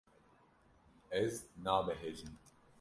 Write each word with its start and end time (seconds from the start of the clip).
Ez 1.11 1.47
nabehecim. 1.63 2.39